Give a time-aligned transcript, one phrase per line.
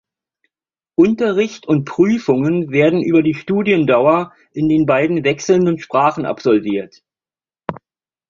[0.95, 7.03] Unterricht und Prüfungen werden über die Studiendauer in den beiden wechselnden Sprachen absolviert.